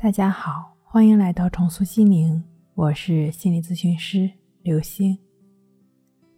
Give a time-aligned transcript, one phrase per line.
[0.00, 2.40] 大家好，欢迎来到重塑心灵，
[2.76, 4.30] 我是心理咨询师
[4.62, 5.18] 刘星。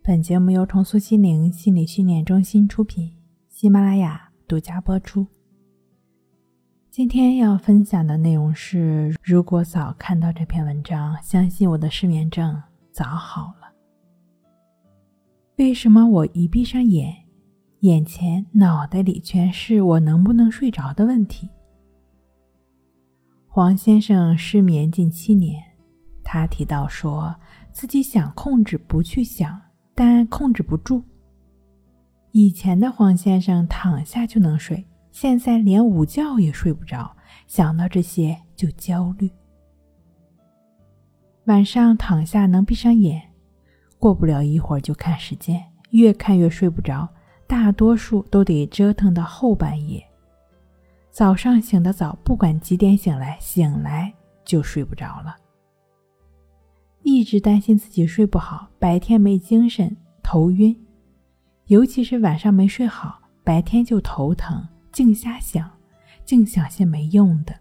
[0.03, 3.13] 本节目由重塑心灵心理训练中心出品，
[3.51, 5.27] 喜马拉雅独家播出。
[6.91, 13.71] 今天要分享的内容是：如果早看到这篇文章，相信我的失眠症早好了。
[15.57, 17.15] 为什么我一闭上眼，
[17.81, 21.51] 眼前脑袋里全是我能不能睡着的问题？
[23.53, 25.61] 黄先生失眠近七年，
[26.23, 27.35] 他提到说
[27.73, 29.61] 自己想控制不去想，
[29.93, 31.03] 但控制不住。
[32.31, 37.17] 以前的黄先生躺下就能睡，现在连午觉也睡不着，
[37.49, 39.29] 想到这些就焦虑。
[41.47, 43.21] 晚上躺下能闭上眼，
[43.99, 45.61] 过不了一会儿就看时间，
[45.91, 47.09] 越看越睡不着，
[47.49, 50.07] 大多数都得折腾到后半夜。
[51.11, 54.13] 早上醒得早，不管几点醒来，醒来
[54.45, 55.37] 就睡不着了。
[57.03, 60.77] 一直担心自己睡不好，白天没精神、头晕，
[61.67, 65.69] 尤其是晚上没睡好，白天就头疼，净瞎想，
[66.25, 67.55] 净想些没用的。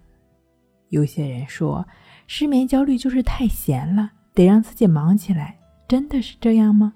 [0.89, 1.88] 有些人说，
[2.28, 5.58] 失眠焦虑就是太闲了，得让自己忙起来。
[5.88, 6.94] 真的是这样吗？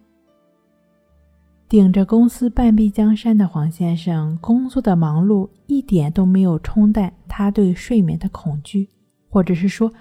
[1.73, 8.87] 顶着公司半壁江山的黄先生，工作的忙碌一点都没有冲淡他对睡眠的恐惧，
[9.27, 9.91] 或者是说，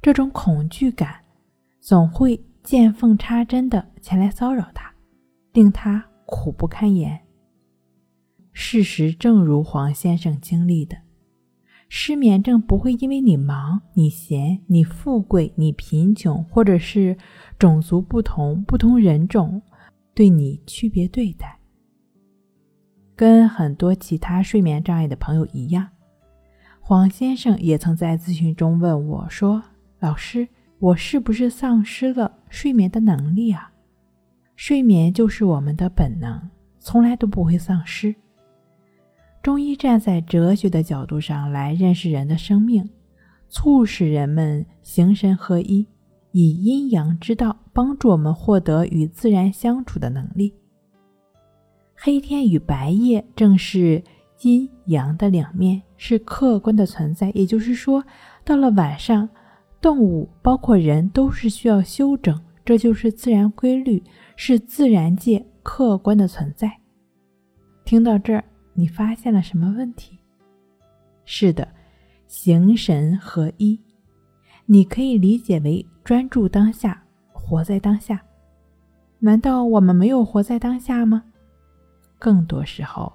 [0.00, 1.16] 这种恐惧感
[1.80, 4.94] 总会见缝插针的前来骚扰他，
[5.54, 7.18] 令他苦不堪言。
[8.52, 10.96] 事实正如黄先生经历的，
[11.88, 17.18] 失眠症不会因为你忙、你闲、你富贵、你贫穷，或者是
[17.58, 19.60] 种族不同、不同人种。
[20.18, 21.60] 对你区别对待，
[23.14, 25.90] 跟很多其他睡眠障碍的朋友一样，
[26.80, 29.62] 黄先生也曾在咨询中问我说
[30.02, 30.48] ：“老师，
[30.80, 33.72] 我是不是丧失了睡眠的能力啊？”
[34.58, 38.12] 睡眠就是我们的本能，从来都不会丧失。
[39.40, 42.90] 中医站在哲学的角度上来认识人的生命，
[43.48, 45.86] 促使人们形神合一。
[46.40, 50.54] 以阴阳之道帮助我们获得与自然相处的能力。
[51.96, 54.00] 黑天与白夜正是
[54.42, 57.32] 阴阳的两面，是客观的存在。
[57.34, 58.04] 也就是说，
[58.44, 59.28] 到了晚上，
[59.80, 64.00] 动物包括人都是需要休整，这就是自然规律，
[64.36, 66.70] 是自然界客观的存在。
[67.84, 68.44] 听到这儿，
[68.74, 70.16] 你发现了什么问题？
[71.24, 71.66] 是的，
[72.28, 73.80] 形神合一。
[74.70, 77.02] 你可以理解为专注当下，
[77.32, 78.20] 活在当下。
[79.18, 81.24] 难道我们没有活在当下吗？
[82.18, 83.10] 更多时候，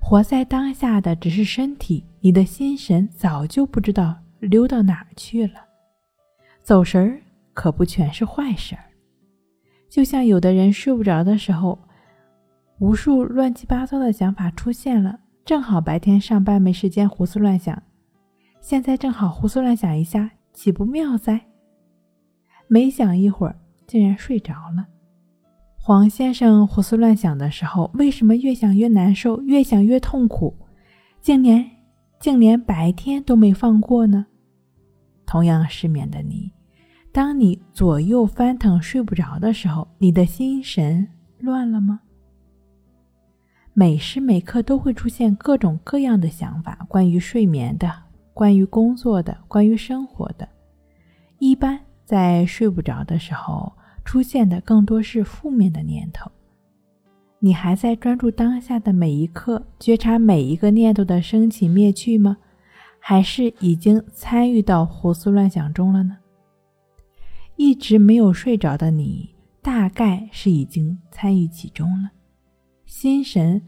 [0.00, 5.60] 活在当下的只是身体，你的心神早就不知道溜到哪儿去了。
[6.62, 7.20] 走神儿
[7.52, 8.82] 可不全是坏事儿。
[9.90, 11.78] 就像有的人睡不着的时候，
[12.78, 17.82] 无数乱七八糟的想法出现了，正好白天上班没时间胡思乱想，
[18.62, 20.30] 现在正好胡思乱想一下。
[20.52, 21.46] 岂不妙哉？
[22.68, 23.56] 没想一会儿，
[23.86, 24.86] 竟然睡着了。
[25.76, 30.54] 黄先生胡思乱想的时候，为什么越想越难受，越想越痛苦，
[31.20, 31.68] 竟连
[32.20, 34.26] 竟连白天都没放过呢？
[35.26, 36.52] 同样失眠的你，
[37.10, 41.08] 当你左右翻腾睡不着的时候，你的心神
[41.38, 42.00] 乱了吗？
[43.72, 48.09] 每时每刻都会出现各种各样的想法，关于睡眠的。
[48.32, 50.48] 关于工作的，关于生活的，
[51.38, 53.72] 一般在睡不着的时候
[54.04, 56.30] 出现的更多是负面的念头。
[57.38, 62.36] 你还在专注当下的每一刻，觉察每一个念头的升起灭去吗？
[62.98, 66.18] 还是已经参与到胡思乱想中了呢？
[67.56, 72.10] 一直没有睡着的你，大概是已经参与其中了，
[72.84, 73.62] 心神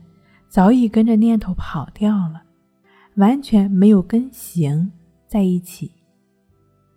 [0.49, 2.42] 早已跟着念头跑掉了。
[3.17, 4.93] 完全没有跟形
[5.27, 5.93] 在一起。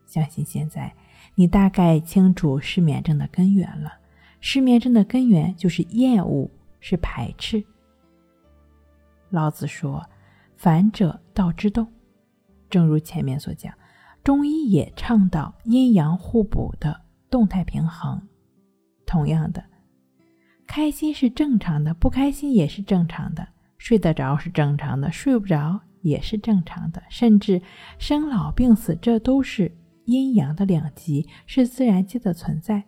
[0.06, 0.94] 相信现在
[1.36, 3.92] 你大概清楚失眠症的根源了。
[4.39, 6.50] 失眠症的根源就是厌恶，
[6.80, 7.63] 是排斥。
[9.30, 10.07] 老子说
[10.56, 11.88] ：“反者道之动。”
[12.69, 13.74] 正如前面所讲，
[14.24, 18.22] 中医也倡导阴阳互补的动态平衡。
[19.06, 19.63] 同样的，
[20.68, 23.48] 开心是正常的，不开心也是正常的。
[23.78, 25.80] 睡得着是正常的，睡不着。
[26.06, 27.62] 也是正常的，甚至
[27.98, 29.75] 生老病死，这都是
[30.06, 32.84] 阴阳的两极，是自然界的存在。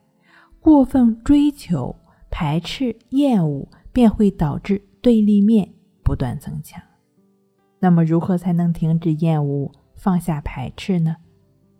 [0.59, 1.95] 过分追求、
[2.29, 5.67] 排斥、厌恶，便会导致对立面
[6.03, 6.79] 不断增强。
[7.79, 11.15] 那么，如何才能停止厌恶、放下排斥呢？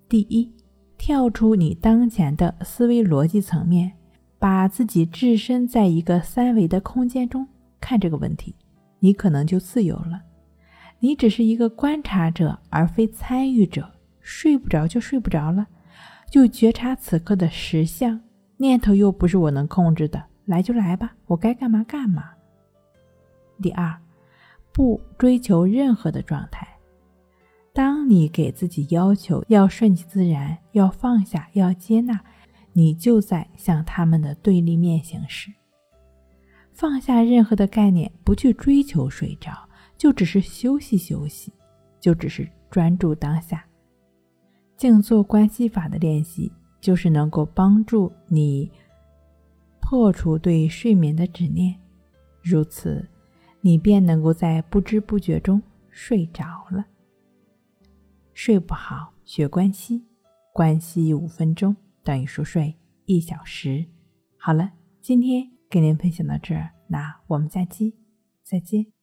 [0.10, 0.52] 第一，
[0.98, 3.92] 跳出你当前的思维逻辑层面，
[4.40, 7.48] 把自己置身在一个三维的空间中
[7.80, 8.56] 看这个问题，
[9.00, 10.22] 你可能就自由了。
[11.00, 13.92] 你只是一个观察者，而非参与者。
[14.20, 15.68] 睡不着就睡不着了，
[16.30, 18.20] 就觉察此刻的实相。
[18.58, 22.32] 念头又不是我能控制的，来就来吧，我该干嘛干嘛。
[23.62, 23.98] 第二，
[24.74, 26.68] 不追求任何的状态。
[27.72, 32.20] 当你给自己要求要顺其自然、要放下、要接纳，
[32.74, 35.54] 你就在向他们的对立面行事。
[36.74, 39.67] 放下任何的概念，不去追求睡着，
[39.98, 41.52] 就只是休息休息，
[42.00, 43.66] 就只是专注当下。
[44.76, 48.72] 静坐观息法的练习，就是能够帮助你
[49.82, 51.76] 破除对睡眠的执念，
[52.44, 53.08] 如此，
[53.62, 56.86] 你便能够在不知不觉中睡着了。
[58.34, 60.06] 睡不好，学关系，
[60.54, 63.84] 关系五分钟等于熟睡一小时。
[64.38, 64.72] 好了，
[65.02, 67.96] 今天跟您分享到这儿，那我们下期
[68.44, 68.97] 再见。